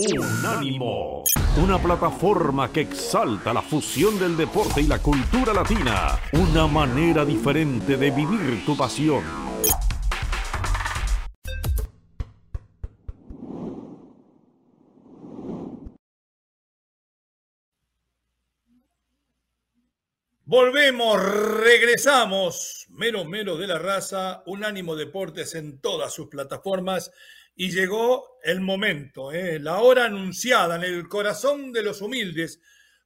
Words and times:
Unánimo, 0.00 1.24
una 1.60 1.76
plataforma 1.76 2.70
que 2.70 2.82
exalta 2.82 3.52
la 3.52 3.60
fusión 3.60 4.16
del 4.16 4.36
deporte 4.36 4.80
y 4.80 4.86
la 4.86 5.00
cultura 5.00 5.52
latina, 5.52 6.20
una 6.34 6.68
manera 6.68 7.24
diferente 7.24 7.96
de 7.96 8.12
vivir 8.12 8.64
tu 8.64 8.76
pasión. 8.76 9.24
Volvemos, 20.44 21.20
regresamos. 21.20 22.86
Mero, 22.90 23.24
mero 23.24 23.56
de 23.56 23.66
la 23.66 23.80
raza, 23.80 24.44
Unánimo 24.46 24.94
Deportes 24.94 25.56
en 25.56 25.80
todas 25.80 26.14
sus 26.14 26.28
plataformas. 26.28 27.10
Y 27.60 27.72
llegó 27.72 28.38
el 28.44 28.60
momento, 28.60 29.32
¿eh? 29.32 29.58
la 29.58 29.78
hora 29.78 30.04
anunciada 30.04 30.76
en 30.76 30.84
el 30.84 31.08
corazón 31.08 31.72
de 31.72 31.82
los 31.82 32.00
humildes. 32.00 32.60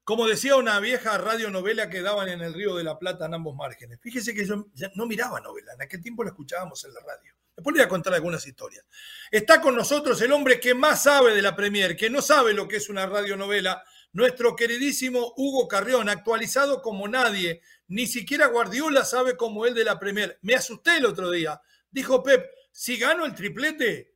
Como 0.05 0.27
decía 0.27 0.57
una 0.57 0.79
vieja 0.79 1.17
radionovela 1.17 1.89
que 1.89 2.03
daban 2.03 2.29
en 2.29 2.43
el 2.43 2.53
Río 2.53 2.77
de 2.77 2.85
la 2.85 2.99
Plata 2.99 3.25
en 3.25 3.33
ambos 3.33 3.57
márgenes. 3.57 3.99
Fíjese 4.03 4.35
que 4.35 4.47
yo 4.47 4.67
no 4.95 5.07
miraba 5.07 5.41
novela, 5.41 5.73
en 5.73 5.81
aquel 5.81 6.03
tiempo 6.03 6.23
la 6.23 6.33
escuchábamos 6.33 6.85
en 6.85 6.93
la 6.93 7.01
radio. 7.01 7.33
Después 7.57 7.73
le 7.75 7.81
voy 7.81 7.87
a 7.87 7.89
contar 7.89 8.13
algunas 8.13 8.47
historias. 8.47 8.85
Está 9.31 9.63
con 9.63 9.75
nosotros 9.75 10.21
el 10.21 10.33
hombre 10.33 10.61
que 10.61 10.75
más 10.75 11.05
sabe 11.05 11.35
de 11.35 11.41
la 11.41 11.57
Premier, 11.57 11.97
que 11.97 12.11
no 12.11 12.21
sabe 12.21 12.53
lo 12.53 12.69
que 12.69 12.77
es 12.77 12.91
una 12.91 13.07
radionovela, 13.07 13.83
nuestro 14.13 14.55
queridísimo 14.55 15.33
Hugo 15.35 15.67
Carrión, 15.67 16.11
actualizado 16.11 16.83
como 16.83 17.09
nadie, 17.09 17.63
ni 17.89 18.07
siquiera 18.07 18.49
Guardiola 18.49 19.07
sabe 19.07 19.35
como 19.35 19.65
él 19.65 19.73
de 19.73 19.85
la 19.85 19.99
Premier. 19.99 20.39
Me 20.43 20.55
asusté 20.55 20.99
el 20.99 21.07
otro 21.07 21.31
día. 21.31 21.63
Dijo 21.91 22.23
Pep, 22.23 22.51
si 22.71 22.99
gano 22.99 23.25
el 23.25 23.35
triplete, 23.35 24.12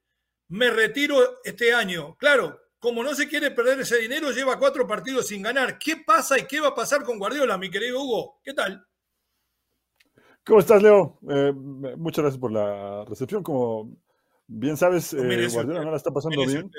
me 0.48 0.70
retiro 0.70 1.16
este 1.44 1.72
año. 1.72 2.16
Claro, 2.16 2.60
como 2.78 3.02
no 3.02 3.14
se 3.14 3.28
quiere 3.28 3.50
perder 3.50 3.80
ese 3.80 3.98
dinero, 3.98 4.30
lleva 4.30 4.58
cuatro 4.58 4.86
partidos 4.86 5.28
sin 5.28 5.42
ganar. 5.42 5.78
¿Qué 5.78 5.96
pasa 5.96 6.38
y 6.38 6.46
qué 6.46 6.60
va 6.60 6.68
a 6.68 6.74
pasar 6.74 7.02
con 7.02 7.18
Guardiola, 7.18 7.58
mi 7.58 7.70
querido 7.70 8.02
Hugo? 8.02 8.40
¿Qué 8.42 8.54
tal? 8.54 8.86
¿Cómo 10.44 10.60
estás, 10.60 10.82
Leo? 10.82 11.18
Eh, 11.28 11.52
muchas 11.52 12.22
gracias 12.22 12.40
por 12.40 12.52
la 12.52 13.04
recepción. 13.04 13.42
Como 13.42 13.96
bien 14.46 14.76
sabes, 14.76 15.12
eh, 15.12 15.48
Guardiola 15.52 15.84
no 15.84 15.90
la 15.90 15.96
está 15.96 16.12
pasando 16.12 16.44
bien. 16.46 16.70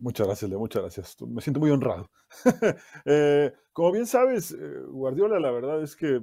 Muchas 0.00 0.26
gracias, 0.26 0.50
Leo, 0.50 0.58
muchas 0.58 0.82
gracias. 0.82 1.16
Me 1.22 1.40
siento 1.40 1.60
muy 1.60 1.70
honrado. 1.70 2.10
Eh, 3.04 3.52
como 3.72 3.92
bien 3.92 4.06
sabes, 4.06 4.52
eh, 4.52 4.80
Guardiola 4.86 5.40
la 5.40 5.50
verdad 5.50 5.82
es 5.82 5.96
que 5.96 6.20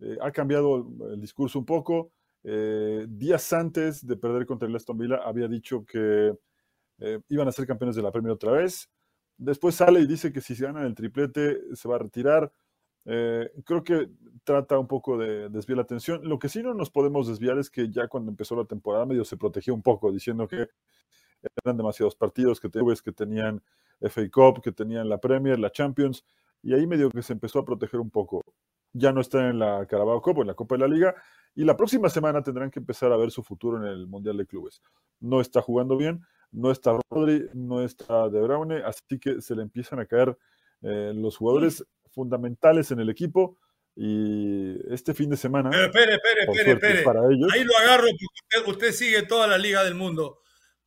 eh, 0.00 0.18
ha 0.20 0.30
cambiado 0.30 0.86
el 1.12 1.20
discurso 1.20 1.58
un 1.58 1.64
poco. 1.64 2.12
Días 2.44 3.52
antes 3.52 4.06
de 4.06 4.16
perder 4.16 4.44
contra 4.44 4.68
el 4.68 4.76
Aston 4.76 4.98
Villa 4.98 5.20
había 5.24 5.48
dicho 5.48 5.84
que 5.84 6.32
iban 7.28 7.48
a 7.48 7.52
ser 7.52 7.66
campeones 7.66 7.96
de 7.96 8.02
la 8.02 8.12
Premier 8.12 8.32
otra 8.32 8.52
vez. 8.52 8.90
Después 9.36 9.74
sale 9.74 10.00
y 10.00 10.06
dice 10.06 10.32
que 10.32 10.40
si 10.40 10.54
se 10.54 10.64
ganan 10.64 10.84
el 10.84 10.94
triplete 10.94 11.74
se 11.74 11.88
va 11.88 11.96
a 11.96 12.00
retirar. 12.00 12.52
creo 13.04 13.82
que 13.82 14.10
trata 14.44 14.78
un 14.78 14.86
poco 14.86 15.16
de 15.16 15.48
desviar 15.48 15.78
la 15.78 15.82
atención. 15.82 16.20
Lo 16.28 16.38
que 16.38 16.48
sí 16.48 16.62
no 16.62 16.74
nos 16.74 16.90
podemos 16.90 17.26
desviar 17.26 17.58
es 17.58 17.70
que 17.70 17.90
ya 17.90 18.08
cuando 18.08 18.30
empezó 18.30 18.56
la 18.56 18.66
temporada 18.66 19.06
medio 19.06 19.24
se 19.24 19.36
protegió 19.36 19.74
un 19.74 19.82
poco, 19.82 20.12
diciendo 20.12 20.46
que 20.46 20.68
eran 21.64 21.76
demasiados 21.76 22.14
partidos 22.14 22.60
que, 22.60 22.70
que 22.70 23.12
tenían 23.12 23.62
FA 24.00 24.28
Cup, 24.30 24.62
que 24.62 24.72
tenían 24.72 25.08
la 25.08 25.18
Premier, 25.18 25.58
la 25.58 25.70
Champions, 25.70 26.24
y 26.62 26.74
ahí 26.74 26.86
medio 26.86 27.10
que 27.10 27.22
se 27.22 27.32
empezó 27.32 27.58
a 27.60 27.64
proteger 27.64 28.00
un 28.00 28.10
poco. 28.10 28.42
Ya 28.92 29.12
no 29.12 29.20
está 29.20 29.48
en 29.48 29.58
la 29.58 29.86
Carabao 29.86 30.22
Cup, 30.22 30.40
en 30.40 30.48
la 30.48 30.54
Copa 30.54 30.76
de 30.76 30.80
la 30.80 30.88
Liga, 30.88 31.14
y 31.54 31.64
la 31.64 31.76
próxima 31.76 32.08
semana 32.08 32.42
tendrán 32.42 32.70
que 32.70 32.80
empezar 32.80 33.12
a 33.12 33.16
ver 33.16 33.30
su 33.30 33.42
futuro 33.42 33.78
en 33.78 33.84
el 33.84 34.06
Mundial 34.06 34.36
de 34.36 34.46
Clubes. 34.46 34.82
No 35.20 35.40
está 35.40 35.60
jugando 35.60 35.96
bien, 35.96 36.22
no 36.50 36.70
está 36.70 36.98
Rodri, 37.10 37.48
no 37.54 37.82
está 37.82 38.28
De 38.28 38.40
Bruyne, 38.40 38.82
así 38.84 39.18
que 39.20 39.40
se 39.40 39.54
le 39.54 39.62
empiezan 39.62 40.00
a 40.00 40.06
caer 40.06 40.36
eh, 40.82 41.12
los 41.14 41.36
jugadores 41.36 41.84
fundamentales 42.10 42.90
en 42.90 43.00
el 43.00 43.10
equipo. 43.10 43.58
Y 43.96 44.76
este 44.92 45.14
fin 45.14 45.30
de 45.30 45.36
semana. 45.36 45.70
Pero 45.70 45.84
espere, 45.84 46.14
espere, 46.14 46.72
espere, 46.72 46.98
espere. 46.98 47.20
Ahí 47.52 47.62
lo 47.62 47.78
agarro 47.78 48.08
porque 48.64 48.70
usted 48.70 48.90
sigue 48.90 49.22
toda 49.22 49.46
la 49.46 49.56
liga 49.56 49.84
del 49.84 49.94
mundo 49.94 50.40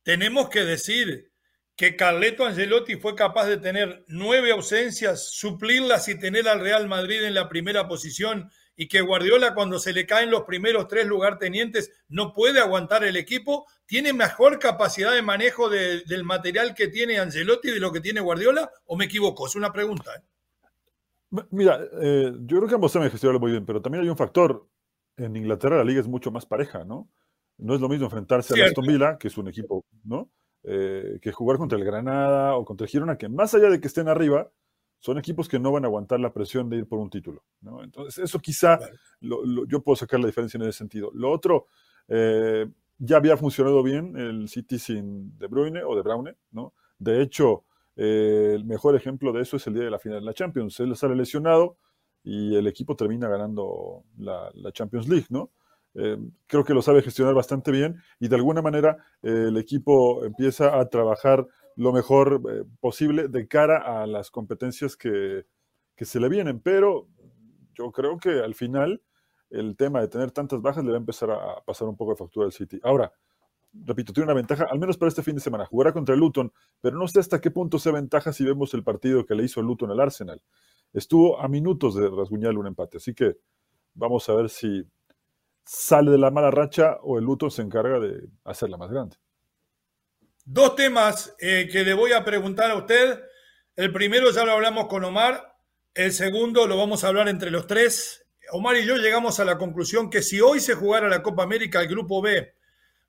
tenemos 0.08 0.48
que 0.48 0.64
decir 0.64 1.30
que 1.76 1.94
Carleto 1.94 2.46
Angelotti 2.46 2.96
fue 2.96 3.14
capaz 3.14 3.44
de 3.44 3.58
tener 3.58 4.06
nueve 4.08 4.52
ausencias, 4.52 5.28
suplirlas 5.34 6.08
y 6.08 6.18
tener 6.18 6.48
al 6.48 6.60
Real 6.60 6.88
Madrid 6.88 7.22
en 7.24 7.34
la 7.34 7.50
primera 7.50 7.88
posición 7.88 8.50
y 8.80 8.86
que 8.86 9.00
Guardiola 9.00 9.54
cuando 9.54 9.80
se 9.80 9.92
le 9.92 10.06
caen 10.06 10.30
los 10.30 10.44
primeros 10.44 10.86
tres 10.86 11.04
lugartenientes 11.04 11.90
no 12.08 12.32
puede 12.32 12.60
aguantar 12.60 13.02
el 13.02 13.16
equipo, 13.16 13.66
tiene 13.86 14.12
mejor 14.12 14.60
capacidad 14.60 15.12
de 15.12 15.20
manejo 15.20 15.68
del 15.68 16.22
material 16.24 16.74
que 16.76 16.86
tiene 16.86 17.18
Angelotti 17.18 17.72
de 17.72 17.80
lo 17.80 17.90
que 17.90 18.00
tiene 18.00 18.20
Guardiola 18.20 18.70
o 18.86 18.96
me 18.96 19.06
equivoco, 19.06 19.48
es 19.48 19.56
una 19.56 19.72
pregunta. 19.72 20.12
¿eh? 20.14 21.42
Mira, 21.50 21.80
eh, 22.00 22.32
yo 22.42 22.58
creo 22.58 22.68
que 22.68 22.74
ambos 22.76 22.92
saben 22.92 23.10
gestionarlo 23.10 23.40
muy 23.40 23.50
bien, 23.50 23.66
pero 23.66 23.82
también 23.82 24.04
hay 24.04 24.10
un 24.10 24.16
factor, 24.16 24.68
en 25.16 25.34
Inglaterra 25.34 25.78
la 25.78 25.84
liga 25.84 26.00
es 26.00 26.06
mucho 26.06 26.30
más 26.30 26.46
pareja, 26.46 26.84
¿no? 26.84 27.10
No 27.56 27.74
es 27.74 27.80
lo 27.80 27.88
mismo 27.88 28.04
enfrentarse 28.04 28.62
a 28.62 28.64
Aston 28.64 28.86
Villa, 28.86 29.18
que 29.18 29.26
es 29.26 29.36
un 29.36 29.48
equipo, 29.48 29.84
¿no? 30.04 30.30
Eh, 30.62 31.18
que 31.20 31.32
jugar 31.32 31.58
contra 31.58 31.76
el 31.76 31.84
Granada 31.84 32.54
o 32.54 32.64
contra 32.64 32.84
el 32.84 32.90
Girona, 32.90 33.18
que 33.18 33.28
más 33.28 33.52
allá 33.54 33.70
de 33.70 33.80
que 33.80 33.88
estén 33.88 34.06
arriba, 34.06 34.52
son 34.98 35.18
equipos 35.18 35.48
que 35.48 35.58
no 35.58 35.72
van 35.72 35.84
a 35.84 35.88
aguantar 35.88 36.20
la 36.20 36.32
presión 36.32 36.68
de 36.68 36.78
ir 36.78 36.86
por 36.86 36.98
un 36.98 37.10
título. 37.10 37.44
¿no? 37.60 37.82
Entonces, 37.82 38.18
eso 38.24 38.38
quizá 38.40 38.78
yo 39.20 39.82
puedo 39.82 39.96
sacar 39.96 40.20
la 40.20 40.26
diferencia 40.26 40.58
en 40.58 40.64
ese 40.64 40.78
sentido. 40.78 41.10
Lo 41.14 41.30
otro, 41.30 41.66
eh, 42.08 42.66
ya 42.98 43.16
había 43.16 43.36
funcionado 43.36 43.82
bien 43.82 44.16
el 44.16 44.48
City 44.48 44.78
sin 44.78 45.38
De 45.38 45.46
Bruyne 45.46 45.84
o 45.84 45.94
De 45.94 46.02
Bruyne, 46.02 46.36
¿no? 46.50 46.74
De 46.98 47.22
hecho, 47.22 47.64
eh, 47.94 48.52
el 48.56 48.64
mejor 48.64 48.96
ejemplo 48.96 49.32
de 49.32 49.42
eso 49.42 49.56
es 49.56 49.66
el 49.68 49.74
día 49.74 49.84
de 49.84 49.90
la 49.90 50.00
final 50.00 50.18
de 50.18 50.26
la 50.26 50.34
Champions. 50.34 50.80
Él 50.80 50.96
sale 50.96 51.14
lesionado 51.14 51.76
y 52.24 52.56
el 52.56 52.66
equipo 52.66 52.96
termina 52.96 53.28
ganando 53.28 54.02
la, 54.16 54.50
la 54.54 54.72
Champions 54.72 55.08
League, 55.08 55.26
¿no? 55.30 55.50
Eh, 55.94 56.18
creo 56.46 56.64
que 56.64 56.74
lo 56.74 56.82
sabe 56.82 57.02
gestionar 57.02 57.34
bastante 57.34 57.70
bien 57.70 57.96
y 58.20 58.28
de 58.28 58.36
alguna 58.36 58.62
manera 58.62 58.98
el 59.22 59.56
equipo 59.56 60.24
empieza 60.24 60.78
a 60.78 60.88
trabajar 60.88 61.46
lo 61.78 61.92
mejor 61.92 62.42
eh, 62.50 62.64
posible 62.80 63.28
de 63.28 63.46
cara 63.46 64.02
a 64.02 64.06
las 64.06 64.32
competencias 64.32 64.96
que, 64.96 65.46
se 65.96 66.20
le 66.20 66.28
vienen. 66.28 66.60
Pero 66.60 67.08
yo 67.72 67.92
creo 67.92 68.18
que 68.18 68.40
al 68.40 68.54
final 68.54 69.00
el 69.48 69.76
tema 69.76 70.00
de 70.00 70.08
tener 70.08 70.32
tantas 70.32 70.60
bajas 70.60 70.84
le 70.84 70.90
va 70.90 70.96
a 70.96 71.00
empezar 71.00 71.30
a 71.30 71.64
pasar 71.64 71.88
un 71.88 71.96
poco 71.96 72.10
de 72.12 72.16
factura 72.16 72.46
al 72.46 72.52
City. 72.52 72.80
Ahora, 72.82 73.12
repito, 73.72 74.12
tiene 74.12 74.24
una 74.24 74.34
ventaja, 74.34 74.66
al 74.68 74.80
menos 74.80 74.98
para 74.98 75.08
este 75.08 75.22
fin 75.22 75.36
de 75.36 75.40
semana, 75.40 75.66
jugará 75.66 75.92
contra 75.92 76.14
el 76.14 76.20
Luton, 76.20 76.52
pero 76.80 76.98
no 76.98 77.06
sé 77.06 77.20
hasta 77.20 77.40
qué 77.40 77.52
punto 77.52 77.78
sea 77.78 77.92
ventaja 77.92 78.32
si 78.32 78.44
vemos 78.44 78.74
el 78.74 78.82
partido 78.82 79.24
que 79.24 79.36
le 79.36 79.44
hizo 79.44 79.60
el 79.60 79.66
Luton 79.66 79.92
al 79.92 80.00
Arsenal. 80.00 80.42
Estuvo 80.92 81.40
a 81.40 81.46
minutos 81.46 81.94
de 81.94 82.08
rasguñarle 82.08 82.58
un 82.58 82.66
empate, 82.66 82.96
así 82.96 83.14
que 83.14 83.36
vamos 83.94 84.28
a 84.28 84.34
ver 84.34 84.50
si 84.50 84.84
sale 85.64 86.10
de 86.10 86.18
la 86.18 86.32
mala 86.32 86.50
racha 86.50 86.98
o 87.02 87.18
el 87.18 87.24
luto 87.24 87.50
se 87.50 87.62
encarga 87.62 88.00
de 88.00 88.28
hacerla 88.44 88.76
más 88.78 88.90
grande. 88.90 89.16
Dos 90.50 90.76
temas 90.76 91.34
eh, 91.40 91.68
que 91.70 91.84
le 91.84 91.92
voy 91.92 92.12
a 92.12 92.24
preguntar 92.24 92.70
a 92.70 92.76
usted. 92.76 93.20
El 93.76 93.92
primero 93.92 94.30
ya 94.30 94.46
lo 94.46 94.52
hablamos 94.52 94.86
con 94.86 95.04
Omar, 95.04 95.54
el 95.92 96.10
segundo 96.10 96.66
lo 96.66 96.78
vamos 96.78 97.04
a 97.04 97.08
hablar 97.08 97.28
entre 97.28 97.50
los 97.50 97.66
tres. 97.66 98.24
Omar 98.52 98.78
y 98.78 98.86
yo 98.86 98.96
llegamos 98.96 99.40
a 99.40 99.44
la 99.44 99.58
conclusión 99.58 100.08
que 100.08 100.22
si 100.22 100.40
hoy 100.40 100.60
se 100.60 100.72
jugara 100.72 101.06
la 101.10 101.22
Copa 101.22 101.42
América, 101.42 101.82
el 101.82 101.88
Grupo 101.88 102.22
B, 102.22 102.54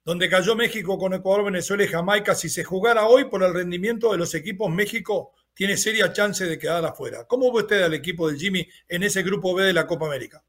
donde 0.03 0.27
cayó 0.27 0.53
México 0.57 0.97
con 0.97 1.13
Ecuador, 1.13 1.45
Venezuela 1.45 1.85
y 1.85 1.87
Jamaica, 1.87 2.35
si 2.35 2.49
se 2.49 2.65
jugara 2.65 3.07
hoy 3.07 3.29
por 3.29 3.41
el 3.41 3.53
rendimiento 3.53 4.11
de 4.11 4.17
los 4.17 4.35
equipos, 4.35 4.69
México 4.69 5.31
tiene 5.53 5.77
seria 5.77 6.11
chance 6.11 6.43
de 6.43 6.59
quedar 6.59 6.83
afuera. 6.83 7.23
¿Cómo 7.25 7.53
ve 7.53 7.61
usted 7.61 7.83
al 7.83 7.93
equipo 7.93 8.27
del 8.27 8.37
Jimmy 8.37 8.67
en 8.89 9.03
ese 9.03 9.23
Grupo 9.23 9.55
B 9.55 9.63
de 9.63 9.71
la 9.71 9.87
Copa 9.87 10.07
América? 10.07 10.43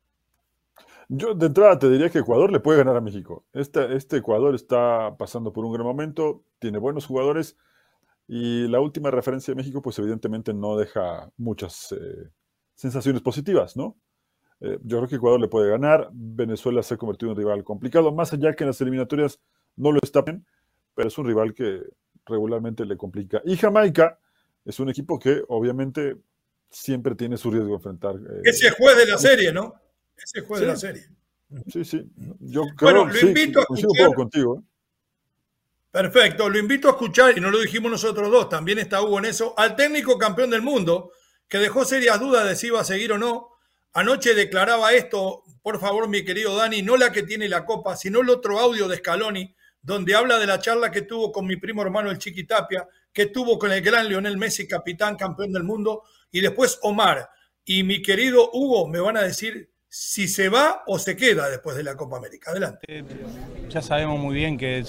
Yo 1.13 1.35
de 1.35 1.47
entrada 1.47 1.77
te 1.77 1.91
diría 1.91 2.09
que 2.09 2.21
Ecuador 2.21 2.53
le 2.53 2.61
puede 2.61 2.79
ganar 2.79 2.97
a 2.97 3.01
México. 3.01 3.45
Este, 3.53 3.97
este 3.97 4.19
Ecuador 4.19 4.55
está 4.55 5.17
pasando 5.19 5.53
por 5.53 5.65
un 5.65 5.73
gran 5.73 5.85
momento, 5.85 6.45
tiene 6.61 6.79
buenos 6.79 7.05
jugadores 7.05 7.57
y 8.29 8.69
la 8.69 8.79
última 8.79 9.11
referencia 9.11 9.51
de 9.51 9.57
México 9.57 9.83
pues 9.83 9.99
evidentemente 9.99 10.55
no 10.55 10.77
deja 10.77 11.33
muchas 11.37 11.91
eh, 11.91 12.29
sensaciones 12.77 13.23
positivas, 13.23 13.77
¿no? 13.77 13.97
Eh, 14.61 14.79
yo 14.85 14.99
creo 14.99 15.09
que 15.09 15.17
Ecuador 15.17 15.41
le 15.41 15.49
puede 15.49 15.69
ganar, 15.69 16.11
Venezuela 16.13 16.81
se 16.85 16.95
ha 16.95 16.97
convertido 16.97 17.33
en 17.33 17.39
un 17.39 17.43
rival 17.43 17.65
complicado, 17.65 18.13
más 18.13 18.33
allá 18.33 18.55
que 18.55 18.63
en 18.63 18.69
las 18.69 18.81
eliminatorias 18.81 19.41
no 19.75 19.91
lo 19.91 19.99
estapen, 20.01 20.47
pero 20.95 21.09
es 21.09 21.19
un 21.19 21.27
rival 21.27 21.55
que 21.55 21.83
regularmente 22.25 22.85
le 22.85 22.97
complica. 22.97 23.43
Y 23.45 23.57
Jamaica 23.57 24.21
es 24.65 24.79
un 24.79 24.89
equipo 24.89 25.19
que 25.19 25.43
obviamente 25.49 26.19
siempre 26.69 27.17
tiene 27.17 27.37
su 27.37 27.51
riesgo 27.51 27.71
de 27.71 27.75
enfrentar. 27.75 28.15
Eh, 28.15 28.43
Ese 28.45 28.71
juez 28.71 28.97
de 28.97 29.07
la 29.07 29.19
serie, 29.19 29.53
¿no? 29.53 29.75
Ese 30.23 30.41
juego 30.41 30.61
de 30.61 30.67
la 30.67 30.77
serie. 30.77 31.09
Sí, 31.73 31.85
sí. 31.85 32.05
Yo 32.41 32.63
creo, 32.77 33.05
bueno, 33.05 33.13
lo 33.13 33.21
invito 33.21 33.61
a 33.61 33.63
escuchar. 33.63 34.15
contigo. 34.15 34.61
¿eh? 34.61 34.71
Perfecto, 35.91 36.49
lo 36.49 36.59
invito 36.59 36.89
a 36.89 36.93
escuchar, 36.93 37.37
y 37.37 37.41
no 37.41 37.51
lo 37.51 37.59
dijimos 37.59 37.91
nosotros 37.91 38.31
dos, 38.31 38.49
también 38.49 38.79
está 38.79 39.03
Hugo 39.03 39.19
en 39.19 39.25
eso, 39.25 39.55
al 39.57 39.75
técnico 39.75 40.17
campeón 40.19 40.51
del 40.51 40.63
mundo, 40.63 41.11
que 41.49 41.59
dejó 41.59 41.85
serias 41.85 42.21
dudas 42.21 42.45
de 42.49 42.55
si 42.55 42.69
iba 42.69 42.81
a 42.81 42.85
seguir 42.85 43.13
o 43.13 43.19
no. 43.19 43.49
Anoche 43.93 44.35
declaraba 44.35 44.93
esto, 44.93 45.43
por 45.63 45.81
favor, 45.81 46.09
mi 46.09 46.25
querido 46.25 46.55
Dani, 46.55 46.83
no 46.83 46.97
la 46.97 47.11
que 47.11 47.25
tiene 47.25 47.49
la 47.49 47.65
copa, 47.65 47.97
sino 47.97 48.21
el 48.21 48.31
otro 48.31 48.61
audio 48.61 48.87
de 48.87 48.99
Scaloni, 48.99 49.53
donde 49.83 50.15
habla 50.15 50.39
de 50.39 50.47
la 50.47 50.61
charla 50.61 50.93
que 50.93 51.03
tuvo 51.03 51.33
con 51.33 51.47
mi 51.47 51.57
primo 51.57 51.83
hermano 51.83 52.11
el 52.11 52.19
Chiquitapia, 52.19 52.87
que 53.13 53.27
tuvo 53.27 53.59
con 53.59 53.73
el 53.73 53.83
gran 53.83 54.09
Lionel 54.09 54.37
Messi, 54.37 54.69
capitán, 54.69 55.17
campeón 55.17 55.53
del 55.53 55.65
mundo, 55.65 56.05
y 56.31 56.41
después 56.41 56.79
Omar 56.83 57.31
y 57.65 57.83
mi 57.83 58.03
querido 58.03 58.51
Hugo 58.53 58.89
me 58.89 59.01
van 59.01 59.17
a 59.17 59.23
decir 59.23 59.70
si 59.93 60.29
se 60.29 60.49
va 60.49 60.85
o 60.87 61.01
se 61.01 61.17
queda 61.17 61.51
después 61.51 61.77
de 61.77 61.83
la 61.83 61.97
Copa 61.97 62.17
América. 62.17 62.53
Adelante. 62.53 62.87
Eh, 62.89 63.05
ya 63.69 63.83
sabemos 63.83 64.21
muy 64.21 64.37
bien 64.37 64.57
que 64.57 64.79
el, 64.79 64.87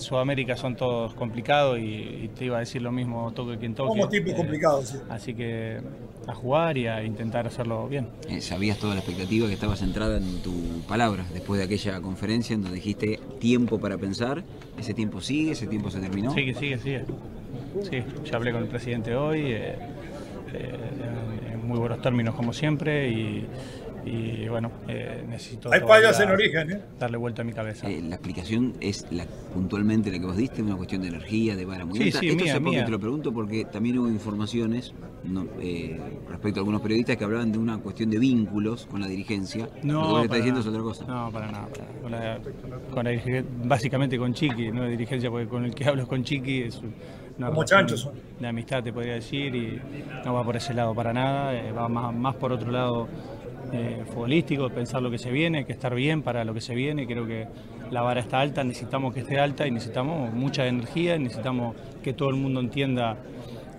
Sudamérica 0.00 0.56
son 0.56 0.74
todos 0.74 1.14
complicados 1.14 1.78
y, 1.78 2.28
te 2.36 2.46
iba 2.46 2.56
a 2.56 2.60
decir 2.60 2.82
lo 2.82 2.90
mismo 2.90 3.32
toque 3.32 3.58
quien 3.58 3.76
toque. 3.76 3.88
Como 3.88 4.08
tipos 4.08 4.34
complicados, 4.34 4.88
sí. 4.88 4.98
Así 5.08 5.34
que 5.34 5.80
a 6.26 6.34
jugar 6.34 6.76
y 6.76 6.88
a 6.88 7.04
intentar 7.04 7.46
hacerlo 7.46 7.86
bien. 7.86 8.08
Eh, 8.28 8.40
sabías 8.40 8.78
toda 8.78 8.94
la 8.94 9.00
expectativa 9.00 9.46
que 9.46 9.54
estaba 9.54 9.76
centrada 9.76 10.16
en 10.16 10.42
tu 10.42 10.82
palabra 10.88 11.24
después 11.32 11.58
de 11.58 11.66
aquella 11.66 12.00
conferencia 12.00 12.54
en 12.54 12.62
donde 12.62 12.76
dijiste 12.76 13.20
tiempo 13.38 13.78
para 13.78 13.98
pensar. 13.98 14.42
¿Ese 14.76 14.94
tiempo 14.94 15.20
sigue? 15.20 15.52
¿Ese 15.52 15.68
tiempo 15.68 15.92
se 15.92 16.00
terminó? 16.00 16.34
Sigue, 16.34 16.54
sigue, 16.54 16.78
sigue. 16.78 17.04
Sí, 17.88 18.02
ya 18.24 18.36
hablé 18.36 18.50
con 18.50 18.64
el 18.64 18.68
presidente 18.68 19.14
hoy. 19.14 19.52
Eh, 19.52 19.78
en 20.52 21.66
muy 21.66 21.78
buenos 21.78 22.02
términos 22.02 22.34
como 22.34 22.52
siempre 22.52 23.08
y, 23.08 23.46
y 24.04 24.48
bueno, 24.48 24.70
eh, 24.88 25.24
necesito 25.28 25.72
Hay 25.72 25.80
fallas 25.80 26.18
en 26.20 26.30
origen, 26.30 26.70
¿eh? 26.70 26.80
darle 26.98 27.16
vuelta 27.18 27.42
a 27.42 27.44
mi 27.44 27.52
cabeza. 27.52 27.88
Eh, 27.88 28.00
la 28.02 28.16
explicación 28.16 28.74
es 28.80 29.06
la, 29.10 29.24
puntualmente 29.52 30.10
la 30.10 30.18
que 30.18 30.26
vos 30.26 30.36
diste, 30.36 30.62
una 30.62 30.76
cuestión 30.76 31.02
de 31.02 31.08
energía, 31.08 31.56
de 31.56 31.64
vara 31.64 31.84
muy 31.84 31.98
sí, 31.98 32.12
Sí, 32.12 32.28
Esto 32.28 32.44
mía, 32.44 32.60
porque 32.62 32.82
te 32.82 32.90
lo 32.90 33.00
pregunto 33.00 33.32
porque 33.32 33.64
también 33.64 33.98
hubo 33.98 34.08
informaciones 34.08 34.94
respecto 36.28 36.60
a 36.60 36.62
algunos 36.62 36.80
periodistas 36.80 37.16
que 37.16 37.24
hablaban 37.24 37.52
de 37.52 37.58
una 37.58 37.78
cuestión 37.78 38.10
de 38.10 38.18
vínculos 38.18 38.86
con 38.86 39.00
la 39.00 39.06
dirigencia. 39.06 39.68
No, 39.82 39.92
lo 39.92 40.00
que 40.00 40.12
vos 40.12 40.22
estás 40.24 40.36
diciendo 40.38 40.60
es 40.60 40.66
otra 40.66 40.82
cosa. 40.82 41.04
No, 41.06 41.30
para 41.30 41.50
nada. 41.50 41.68
Con 42.02 42.10
la, 42.10 42.40
con 42.90 43.04
la, 43.04 43.44
básicamente 43.64 44.18
con 44.18 44.32
Chiqui, 44.32 44.72
no 44.72 44.84
de 44.84 44.90
dirigencia, 44.90 45.30
porque 45.30 45.48
con 45.48 45.64
el 45.64 45.74
que 45.74 45.84
hablo 45.84 46.02
es 46.02 46.08
con 46.08 46.24
Chiqui. 46.24 46.62
Es 46.62 46.80
una 47.40 47.48
Como 47.48 47.64
De 48.38 48.46
amistad, 48.46 48.82
te 48.82 48.92
podría 48.92 49.14
decir, 49.14 49.54
y 49.54 49.80
no 50.24 50.34
va 50.34 50.44
por 50.44 50.56
ese 50.56 50.74
lado 50.74 50.94
para 50.94 51.12
nada, 51.12 51.52
va 51.72 51.88
más, 51.88 52.14
más 52.14 52.36
por 52.36 52.52
otro 52.52 52.70
lado 52.70 53.08
eh, 53.72 54.04
futbolístico, 54.12 54.68
pensar 54.68 55.00
lo 55.00 55.10
que 55.10 55.18
se 55.18 55.30
viene, 55.30 55.64
que 55.64 55.72
estar 55.72 55.94
bien 55.94 56.22
para 56.22 56.44
lo 56.44 56.52
que 56.52 56.60
se 56.60 56.74
viene. 56.74 57.06
Creo 57.06 57.26
que 57.26 57.46
la 57.90 58.02
vara 58.02 58.20
está 58.20 58.40
alta, 58.40 58.62
necesitamos 58.62 59.14
que 59.14 59.20
esté 59.20 59.38
alta 59.38 59.66
y 59.66 59.70
necesitamos 59.70 60.32
mucha 60.34 60.66
energía, 60.66 61.18
necesitamos 61.18 61.74
que 62.02 62.12
todo 62.12 62.28
el 62.28 62.36
mundo 62.36 62.60
entienda 62.60 63.16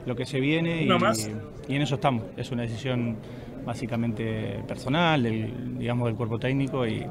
lo 0.06 0.16
que 0.16 0.26
se 0.26 0.40
viene 0.40 0.84
y, 0.84 1.76
en 1.76 1.82
eso 1.82 1.96
estamos. 1.96 2.24
Es 2.38 2.52
una 2.52 2.64
decisión 2.64 3.18
básicamente 3.66 4.64
personal, 4.68 5.24
del, 5.24 5.78
digamos, 5.78 6.08
del 6.08 6.16
cuerpo 6.16 6.40
técnico 6.40 6.86
y, 6.86 7.06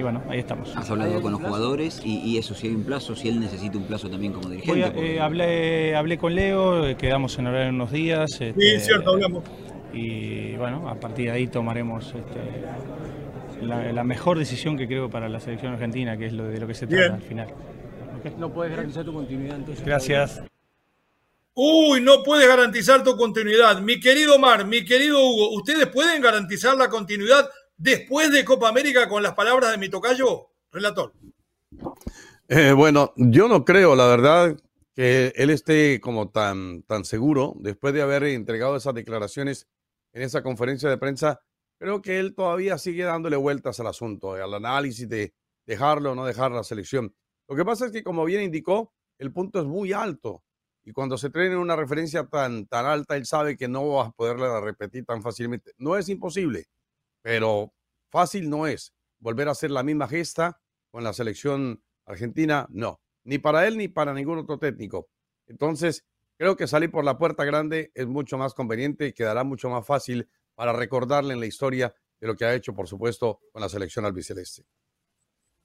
bueno, 0.00 0.22
ahí 0.28 0.38
estamos. 0.38 0.74
¿Has 0.76 0.90
hablado 0.90 1.20
con 1.20 1.32
los 1.32 1.42
jugadores 1.42 2.00
y, 2.04 2.38
eso, 2.38 2.54
si 2.54 2.68
hay 2.68 2.74
un 2.74 2.84
plazo, 2.84 3.14
si 3.14 3.28
él 3.28 3.38
necesita 3.38 3.76
un 3.76 3.84
plazo 3.84 4.08
también 4.08 4.32
como 4.32 4.48
dirigente? 4.48 5.14
Eh, 5.14 5.20
hablé, 5.20 5.94
hablé 5.94 6.16
con 6.16 6.34
Leo, 6.34 6.96
quedamos 6.96 7.38
en 7.38 7.46
hablar 7.46 7.62
en 7.68 7.74
unos 7.74 7.92
días. 7.92 8.30
sí, 8.32 8.44
este, 8.46 8.80
cierto, 8.80 9.10
hablamos 9.10 9.44
y 9.92 10.56
bueno, 10.56 10.88
a 10.88 10.94
partir 10.94 11.26
de 11.26 11.32
ahí 11.32 11.46
tomaremos 11.46 12.14
este, 12.14 13.62
la, 13.62 14.04
mejor 14.04 14.38
decisión 14.38 14.76
que 14.76 14.86
creo 14.86 15.10
para 15.10 15.28
la 15.28 15.40
selección 15.40 15.72
argentina, 15.72 16.16
que 16.16 16.26
es 16.26 16.32
lo 16.32 16.44
de 16.44 16.60
lo 16.60 16.66
que 16.66 16.74
se 16.74 16.86
trata 16.86 17.14
al 17.14 17.22
final. 17.22 17.48
No 18.38 18.52
puedes 18.52 18.70
garantizar 18.72 19.04
tu 19.04 19.12
continuidad 19.12 19.56
entonces. 19.56 19.84
Gracias. 19.84 20.42
Uy, 21.62 22.00
no 22.00 22.22
puedes 22.22 22.48
garantizar 22.48 23.04
tu 23.04 23.18
continuidad. 23.18 23.82
Mi 23.82 24.00
querido 24.00 24.38
Mar, 24.38 24.66
mi 24.66 24.82
querido 24.82 25.22
Hugo, 25.22 25.50
¿ustedes 25.50 25.88
pueden 25.88 26.22
garantizar 26.22 26.74
la 26.74 26.88
continuidad 26.88 27.50
después 27.76 28.32
de 28.32 28.46
Copa 28.46 28.70
América 28.70 29.10
con 29.10 29.22
las 29.22 29.34
palabras 29.34 29.70
de 29.70 29.76
mi 29.76 29.90
tocayo? 29.90 30.52
Relator. 30.72 31.12
Eh, 32.48 32.72
bueno, 32.72 33.12
yo 33.14 33.46
no 33.46 33.66
creo, 33.66 33.94
la 33.94 34.06
verdad, 34.06 34.56
que 34.94 35.34
él 35.36 35.50
esté 35.50 36.00
como 36.00 36.30
tan, 36.30 36.82
tan 36.84 37.04
seguro 37.04 37.52
después 37.58 37.92
de 37.92 38.00
haber 38.00 38.22
entregado 38.24 38.74
esas 38.74 38.94
declaraciones 38.94 39.68
en 40.14 40.22
esa 40.22 40.42
conferencia 40.42 40.88
de 40.88 40.96
prensa, 40.96 41.42
creo 41.78 42.00
que 42.00 42.18
él 42.20 42.34
todavía 42.34 42.78
sigue 42.78 43.04
dándole 43.04 43.36
vueltas 43.36 43.78
al 43.80 43.88
asunto, 43.88 44.32
al 44.32 44.54
análisis 44.54 45.06
de 45.10 45.34
dejarlo 45.66 46.12
o 46.12 46.14
no 46.14 46.24
dejar 46.24 46.52
la 46.52 46.64
selección. 46.64 47.14
Lo 47.50 47.54
que 47.54 47.66
pasa 47.66 47.84
es 47.84 47.92
que, 47.92 48.02
como 48.02 48.24
bien 48.24 48.44
indicó, 48.44 48.94
el 49.18 49.30
punto 49.30 49.60
es 49.60 49.66
muy 49.66 49.92
alto. 49.92 50.42
Y 50.84 50.92
cuando 50.92 51.18
se 51.18 51.30
trae 51.30 51.54
una 51.56 51.76
referencia 51.76 52.26
tan, 52.26 52.66
tan 52.66 52.86
alta, 52.86 53.16
él 53.16 53.26
sabe 53.26 53.56
que 53.56 53.68
no 53.68 53.86
va 53.88 54.06
a 54.06 54.10
poderla 54.12 54.60
repetir 54.60 55.04
tan 55.04 55.22
fácilmente. 55.22 55.72
No 55.76 55.96
es 55.96 56.08
imposible, 56.08 56.66
pero 57.22 57.72
fácil 58.10 58.48
no 58.48 58.66
es. 58.66 58.94
Volver 59.18 59.48
a 59.48 59.52
hacer 59.52 59.70
la 59.70 59.82
misma 59.82 60.08
gesta 60.08 60.60
con 60.90 61.04
la 61.04 61.12
selección 61.12 61.82
argentina, 62.06 62.66
no. 62.70 63.00
Ni 63.24 63.38
para 63.38 63.66
él 63.68 63.76
ni 63.76 63.88
para 63.88 64.14
ningún 64.14 64.38
otro 64.38 64.58
técnico. 64.58 65.10
Entonces, 65.46 66.04
Creo 66.40 66.56
que 66.56 66.66
salir 66.66 66.90
por 66.90 67.04
la 67.04 67.18
puerta 67.18 67.44
grande 67.44 67.92
es 67.94 68.06
mucho 68.06 68.38
más 68.38 68.54
conveniente 68.54 69.08
y 69.08 69.12
quedará 69.12 69.44
mucho 69.44 69.68
más 69.68 69.86
fácil 69.86 70.26
para 70.54 70.72
recordarle 70.72 71.34
en 71.34 71.40
la 71.40 71.44
historia 71.44 71.94
de 72.18 72.26
lo 72.26 72.34
que 72.34 72.46
ha 72.46 72.54
hecho, 72.54 72.74
por 72.74 72.88
supuesto, 72.88 73.40
con 73.52 73.60
la 73.60 73.68
selección 73.68 74.06
albiceleste. 74.06 74.64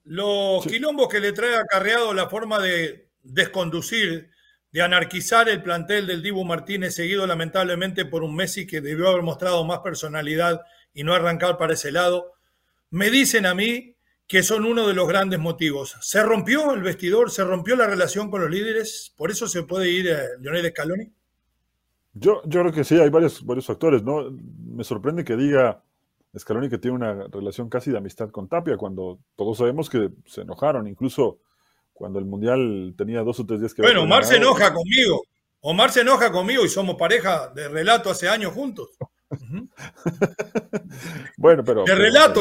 Los 0.04 0.66
quilombos 0.66 1.08
que 1.08 1.20
le 1.20 1.32
trae 1.32 1.56
acarreado 1.56 2.12
la 2.12 2.28
forma 2.28 2.60
de 2.60 3.08
desconducir, 3.22 4.30
de 4.76 4.82
anarquizar 4.82 5.48
el 5.48 5.62
plantel 5.62 6.06
del 6.06 6.22
Dibu 6.22 6.44
Martínez, 6.44 6.94
seguido 6.94 7.26
lamentablemente 7.26 8.04
por 8.04 8.22
un 8.22 8.36
Messi 8.36 8.66
que 8.66 8.82
debió 8.82 9.08
haber 9.08 9.22
mostrado 9.22 9.64
más 9.64 9.78
personalidad 9.78 10.60
y 10.92 11.02
no 11.02 11.14
arrancar 11.14 11.56
para 11.56 11.72
ese 11.72 11.90
lado, 11.90 12.34
me 12.90 13.08
dicen 13.08 13.46
a 13.46 13.54
mí 13.54 13.96
que 14.26 14.42
son 14.42 14.66
uno 14.66 14.86
de 14.86 14.92
los 14.92 15.08
grandes 15.08 15.38
motivos. 15.38 15.96
¿Se 16.02 16.22
rompió 16.22 16.74
el 16.74 16.82
vestidor? 16.82 17.30
¿Se 17.30 17.42
rompió 17.42 17.74
la 17.74 17.86
relación 17.86 18.30
con 18.30 18.42
los 18.42 18.50
líderes? 18.50 19.14
¿Por 19.16 19.30
eso 19.30 19.48
se 19.48 19.62
puede 19.62 19.88
ir 19.88 20.10
a 20.10 20.24
eh, 20.24 20.28
Lionel 20.40 20.68
Scaloni? 20.68 21.10
Yo, 22.12 22.42
yo 22.44 22.60
creo 22.60 22.72
que 22.72 22.84
sí, 22.84 23.00
hay 23.00 23.08
varios, 23.08 23.46
varios 23.46 23.64
factores, 23.64 24.02
¿no? 24.02 24.30
Me 24.30 24.84
sorprende 24.84 25.24
que 25.24 25.36
diga 25.36 25.82
Scaloni 26.38 26.68
que 26.68 26.76
tiene 26.76 26.96
una 26.96 27.28
relación 27.28 27.70
casi 27.70 27.90
de 27.90 27.96
amistad 27.96 28.28
con 28.28 28.46
Tapia, 28.46 28.76
cuando 28.76 29.20
todos 29.36 29.56
sabemos 29.56 29.88
que 29.88 30.10
se 30.26 30.42
enojaron, 30.42 30.86
incluso 30.86 31.38
cuando 31.96 32.18
el 32.18 32.26
Mundial 32.26 32.94
tenía 32.96 33.22
dos 33.22 33.40
o 33.40 33.46
tres 33.46 33.60
días 33.60 33.74
que... 33.74 33.82
Bueno, 33.82 34.02
Omar 34.02 34.24
se 34.24 34.36
enoja 34.36 34.72
conmigo. 34.72 35.22
Omar 35.60 35.90
se 35.90 36.02
enoja 36.02 36.30
conmigo 36.30 36.64
y 36.64 36.68
somos 36.68 36.96
pareja 36.96 37.50
de 37.54 37.68
relato 37.68 38.10
hace 38.10 38.28
años 38.28 38.52
juntos. 38.52 38.90
bueno, 41.38 41.64
pero. 41.64 41.84
De 41.84 41.94
relato, 41.94 42.40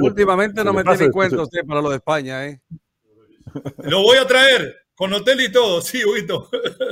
Últimamente 0.00 0.64
no 0.64 0.72
me 0.72 0.82
tiene 0.82 1.10
cuenta 1.10 1.42
usted 1.42 1.64
para 1.64 1.80
lo 1.80 1.90
de 1.90 1.96
España, 1.96 2.46
¿eh? 2.46 2.60
Lo 3.84 4.02
voy 4.02 4.18
a 4.18 4.26
traer, 4.26 4.74
con 4.96 5.12
hotel 5.12 5.42
y 5.42 5.52
todo, 5.52 5.80
sí, 5.80 6.04
Huito. 6.04 6.48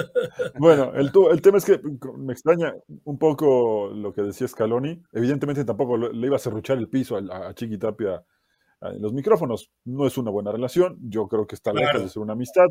bueno, 0.58 0.92
el, 0.94 1.10
el, 1.30 1.42
tema 1.42 1.58
es 1.58 1.64
que 1.64 1.80
me 2.16 2.32
extraña 2.32 2.72
un 3.02 3.18
poco 3.18 3.90
lo 3.92 4.12
que 4.12 4.22
decía 4.22 4.46
Scaloni. 4.46 5.02
Evidentemente 5.12 5.64
tampoco 5.64 5.96
le 5.96 6.26
iba 6.26 6.36
a 6.36 6.40
cerruchar 6.40 6.78
el 6.78 6.88
piso 6.88 7.16
a, 7.16 7.48
a 7.48 7.54
Chiqui 7.54 7.78
Tapia 7.78 8.22
en 8.92 9.02
los 9.02 9.12
micrófonos. 9.12 9.70
No 9.84 10.06
es 10.06 10.18
una 10.18 10.30
buena 10.30 10.52
relación. 10.52 10.98
Yo 11.02 11.28
creo 11.28 11.46
que 11.46 11.54
está 11.54 11.72
lejos 11.72 12.02
de 12.02 12.08
ser 12.08 12.22
una 12.22 12.34
amistad, 12.34 12.66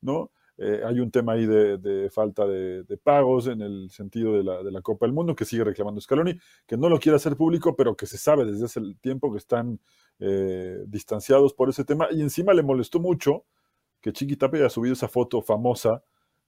¿no? 0.00 0.30
Eh, 0.56 0.82
hay 0.86 1.00
un 1.00 1.10
tema 1.10 1.32
ahí 1.32 1.46
de, 1.46 2.08
falta 2.10 2.46
de, 2.46 2.98
pagos 3.02 3.48
en 3.48 3.60
el 3.60 3.90
sentido 3.90 4.34
de 4.34 4.70
la, 4.70 4.82
Copa 4.82 5.06
del 5.06 5.12
Mundo 5.12 5.34
que 5.34 5.44
sigue 5.44 5.64
reclamando 5.64 6.00
Scaloni, 6.00 6.38
que 6.66 6.76
no 6.76 6.88
lo 6.88 7.00
quiere 7.00 7.16
hacer 7.16 7.36
público, 7.36 7.74
pero 7.74 7.96
que 7.96 8.06
se 8.06 8.18
sabe 8.18 8.44
desde 8.44 8.66
hace 8.66 8.78
el 8.78 8.96
tiempo 9.00 9.32
que 9.32 9.38
están 9.38 9.80
eh, 10.20 10.84
distanciados 10.86 11.54
por 11.54 11.70
ese 11.70 11.84
tema. 11.84 12.06
Y 12.12 12.20
encima 12.20 12.54
le 12.54 12.62
molestó 12.62 13.00
mucho 13.00 13.44
que 14.00 14.12
Chiqui 14.12 14.38
haya 14.52 14.70
subido 14.70 14.92
esa 14.92 15.08
foto 15.08 15.42
famosa 15.42 16.04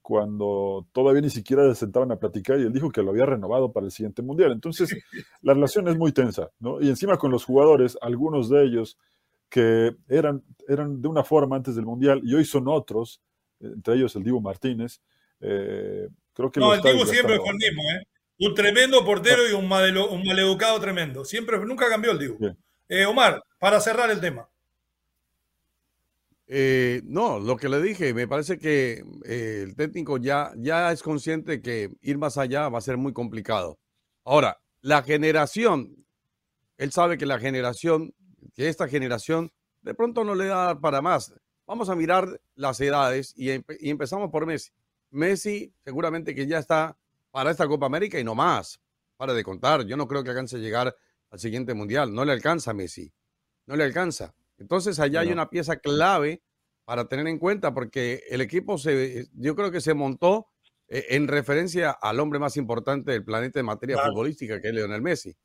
cuando 0.06 0.86
todavía 0.92 1.20
ni 1.20 1.30
siquiera 1.30 1.64
se 1.74 1.80
sentaban 1.80 2.12
a 2.12 2.16
platicar 2.20 2.60
y 2.60 2.62
él 2.62 2.72
dijo 2.72 2.92
que 2.92 3.02
lo 3.02 3.10
había 3.10 3.26
renovado 3.26 3.72
para 3.72 3.86
el 3.86 3.90
siguiente 3.90 4.22
mundial. 4.22 4.52
Entonces, 4.52 4.96
la 5.42 5.52
relación 5.52 5.88
es 5.88 5.96
muy 5.96 6.12
tensa, 6.12 6.48
¿no? 6.60 6.80
Y 6.80 6.88
encima 6.88 7.16
con 7.16 7.32
los 7.32 7.44
jugadores, 7.44 7.98
algunos 8.00 8.48
de 8.48 8.62
ellos 8.62 8.96
que 9.48 9.96
eran, 10.08 10.44
eran 10.68 11.02
de 11.02 11.08
una 11.08 11.24
forma 11.24 11.56
antes 11.56 11.74
del 11.74 11.86
mundial 11.86 12.20
y 12.22 12.34
hoy 12.34 12.44
son 12.44 12.68
otros, 12.68 13.20
entre 13.58 13.94
ellos 13.94 14.14
el 14.14 14.22
Divo 14.22 14.40
Martínez. 14.40 15.00
Eh, 15.40 16.08
creo 16.32 16.52
que 16.52 16.60
no, 16.60 16.72
el 16.72 16.82
Divo 16.82 17.04
siempre 17.04 17.38
fue 17.38 17.48
el 17.48 17.56
mismo, 17.56 17.82
¿eh? 17.90 18.06
Un 18.46 18.54
tremendo 18.54 19.04
portero 19.04 19.42
y 19.50 19.54
un, 19.54 19.64
un 19.64 20.24
maleducado 20.24 20.78
tremendo. 20.78 21.24
Siempre, 21.24 21.58
nunca 21.66 21.88
cambió 21.88 22.12
el 22.12 22.18
Divo. 22.20 22.38
Eh, 22.88 23.06
Omar, 23.06 23.42
para 23.58 23.80
cerrar 23.80 24.08
el 24.12 24.20
tema. 24.20 24.48
No, 26.48 27.40
lo 27.40 27.56
que 27.56 27.68
le 27.68 27.80
dije, 27.82 28.14
me 28.14 28.28
parece 28.28 28.58
que 28.58 29.04
el 29.24 29.74
técnico 29.74 30.18
ya, 30.18 30.52
ya 30.56 30.92
es 30.92 31.02
consciente 31.02 31.60
que 31.60 31.90
ir 32.02 32.18
más 32.18 32.38
allá 32.38 32.68
va 32.68 32.78
a 32.78 32.82
ser 32.82 32.96
muy 32.96 33.12
complicado. 33.12 33.78
Ahora, 34.24 34.60
la 34.80 35.02
generación, 35.02 36.06
él 36.78 36.92
sabe 36.92 37.18
que 37.18 37.26
la 37.26 37.38
generación, 37.38 38.14
que 38.54 38.68
esta 38.68 38.88
generación 38.88 39.52
de 39.82 39.94
pronto 39.94 40.24
no 40.24 40.34
le 40.34 40.46
da 40.46 40.80
para 40.80 41.00
más. 41.00 41.32
Vamos 41.66 41.88
a 41.88 41.94
mirar 41.94 42.40
las 42.54 42.80
edades 42.80 43.32
y, 43.36 43.50
empezamos 43.50 44.30
por 44.30 44.46
Messi. 44.46 44.70
Messi 45.10 45.72
seguramente 45.84 46.34
que 46.34 46.46
ya 46.46 46.58
está 46.58 46.96
para 47.30 47.50
esta 47.50 47.66
Copa 47.66 47.86
América 47.86 48.18
y 48.18 48.24
no 48.24 48.34
más. 48.34 48.80
Para 49.16 49.32
de 49.32 49.42
contar, 49.42 49.86
yo 49.86 49.96
no 49.96 50.06
creo 50.06 50.22
que 50.22 50.30
alcance 50.30 50.56
a 50.56 50.58
llegar 50.60 50.94
al 51.30 51.38
siguiente 51.38 51.72
mundial. 51.72 52.12
No 52.12 52.24
le 52.24 52.32
alcanza 52.32 52.72
a 52.72 52.74
Messi. 52.74 53.12
No 53.66 53.76
le 53.76 53.84
alcanza. 53.84 54.34
Entonces 54.58 54.98
allá 54.98 55.20
hay 55.20 55.32
una 55.32 55.50
pieza 55.50 55.76
clave 55.76 56.42
para 56.84 57.08
tener 57.08 57.26
en 57.26 57.38
cuenta, 57.38 57.74
porque 57.74 58.22
el 58.30 58.40
equipo 58.40 58.78
se, 58.78 59.26
yo 59.34 59.56
creo 59.56 59.70
que 59.70 59.80
se 59.80 59.92
montó 59.92 60.48
eh, 60.88 61.06
en 61.10 61.26
referencia 61.28 61.90
al 61.90 62.20
hombre 62.20 62.38
más 62.38 62.56
importante 62.56 63.12
del 63.12 63.24
planeta 63.24 63.58
en 63.60 63.66
materia 63.66 63.98
futbolística, 63.98 64.60
que 64.60 64.68
es 64.68 64.74
Leonel 64.74 65.02
Messi. 65.02 65.36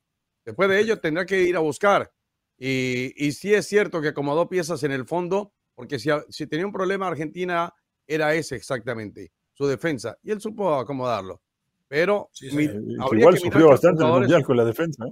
Después 0.44 0.68
de 0.68 0.80
ello 0.80 1.00
tendrá 1.00 1.26
que 1.26 1.42
ir 1.42 1.56
a 1.56 1.60
buscar. 1.60 2.12
Y, 2.58 3.12
y 3.16 3.32
sí 3.32 3.52
es 3.52 3.66
cierto 3.66 4.00
que 4.00 4.08
acomodó 4.08 4.48
piezas 4.48 4.82
en 4.84 4.92
el 4.92 5.04
fondo, 5.04 5.52
porque 5.74 5.98
si, 5.98 6.10
si 6.28 6.46
tenía 6.46 6.66
un 6.66 6.72
problema 6.72 7.08
Argentina, 7.08 7.74
era 8.06 8.34
ese 8.34 8.56
exactamente, 8.56 9.32
su 9.52 9.66
defensa. 9.66 10.16
Y 10.22 10.30
él 10.30 10.40
supo 10.40 10.74
acomodarlo. 10.74 11.40
Pero 11.88 12.30
igual 12.38 13.36
sufrió 13.36 13.68
bastante 13.68 14.02
el 14.04 14.10
mundial 14.10 14.42
con 14.44 14.56
la 14.56 14.64
defensa. 14.64 15.04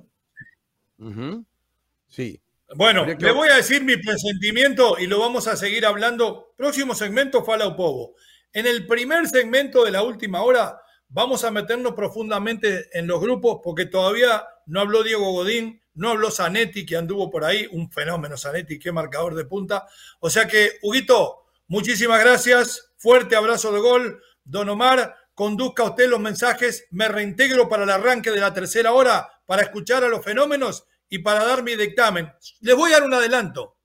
Sí. 2.09 2.40
Bueno, 2.77 3.05
le 3.05 3.33
voy 3.33 3.49
a 3.49 3.57
decir 3.57 3.83
mi 3.83 3.97
presentimiento 3.97 4.97
y 4.97 5.09
lo 5.09 5.19
vamos 5.19 5.49
a 5.49 5.57
seguir 5.57 5.85
hablando. 5.85 6.55
Próximo 6.57 6.95
segmento, 6.95 7.45
Fala 7.45 7.75
Povo. 7.75 8.15
En 8.53 8.65
el 8.65 8.87
primer 8.87 9.27
segmento 9.27 9.85
de 9.85 9.91
la 9.91 10.05
última 10.05 10.43
hora, 10.43 10.81
vamos 11.09 11.43
a 11.43 11.50
meternos 11.50 11.95
profundamente 11.95 12.89
en 12.93 13.09
los 13.09 13.21
grupos 13.21 13.59
porque 13.65 13.87
todavía 13.87 14.45
no 14.67 14.81
habló 14.81 15.03
Diego 15.03 15.33
Godín, 15.33 15.83
no 15.95 16.11
habló 16.11 16.31
Zanetti, 16.31 16.87
que 16.87 16.97
anduvo 16.97 17.29
por 17.29 17.45
ahí, 17.45 17.67
un 17.73 17.91
fenómeno 17.91 18.37
Zanetti, 18.37 18.79
qué 18.79 18.93
marcador 18.93 19.35
de 19.35 19.47
punta. 19.47 19.89
O 20.21 20.31
sea 20.31 20.47
que, 20.47 20.79
Huguito, 20.83 21.47
muchísimas 21.67 22.21
gracias, 22.21 22.93
fuerte 22.99 23.35
abrazo 23.35 23.73
de 23.73 23.81
gol. 23.81 24.23
Don 24.45 24.69
Omar, 24.69 25.17
conduzca 25.35 25.83
usted 25.83 26.09
los 26.09 26.21
mensajes, 26.21 26.87
me 26.93 27.09
reintegro 27.09 27.69
para 27.69 27.83
el 27.83 27.91
arranque 27.91 28.31
de 28.31 28.39
la 28.39 28.55
tercera 28.55 28.93
hora 28.93 29.29
para 29.45 29.62
escuchar 29.62 30.05
a 30.05 30.09
los 30.09 30.25
fenómenos 30.25 30.85
y 31.11 31.19
para 31.19 31.45
dar 31.45 31.62
mi 31.62 31.76
dictamen. 31.76 32.33
Les 32.61 32.75
voy 32.75 32.93
a 32.93 32.95
dar 32.95 33.02
un 33.02 33.12
adelanto. 33.12 33.76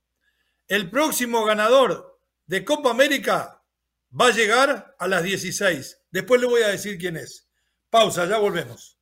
El 0.68 0.90
próximo 0.90 1.44
ganador 1.44 2.20
de 2.46 2.64
Copa 2.64 2.92
América 2.92 3.62
va 4.18 4.28
a 4.28 4.32
llegar 4.32 4.96
a 4.98 5.08
las 5.08 5.24
16. 5.24 6.04
Después 6.12 6.40
le 6.40 6.48
voy 6.48 6.62
a 6.62 6.70
decir 6.70 6.98
quién 6.98 7.18
es. 7.18 7.50
Pausa, 7.90 8.26
ya 8.26 8.38
volvemos. 8.38 8.98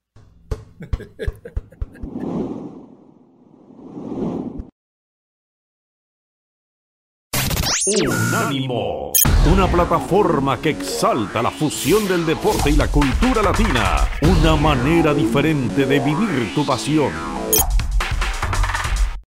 Unánimo, 7.86 9.12
una 9.52 9.70
plataforma 9.70 10.62
que 10.62 10.70
exalta 10.70 11.42
la 11.42 11.52
fusión 11.52 12.08
del 12.08 12.26
deporte 12.26 12.70
y 12.70 12.78
la 12.78 12.88
cultura 12.88 13.42
latina, 13.42 14.08
una 14.22 14.56
manera 14.56 15.14
diferente 15.14 15.86
de 15.86 16.00
vivir 16.00 16.56
tu 16.56 16.66
pasión. 16.66 17.43